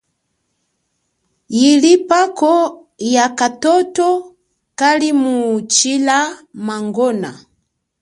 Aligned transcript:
Yili 1.59 1.91
phako 2.07 2.51
yakathotho 3.15 4.09
kalimutshila 4.79 6.17
mangona. 6.65 7.29